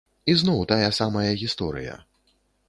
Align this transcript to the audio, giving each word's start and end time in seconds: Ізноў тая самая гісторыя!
Ізноў 0.33 0.63
тая 0.71 0.87
самая 0.99 1.27
гісторыя! 1.43 2.01